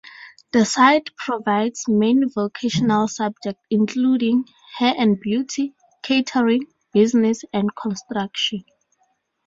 [0.51, 4.45] The site provides many vocational subjects including,
[4.79, 8.63] hair and beauty, catering, business and construction.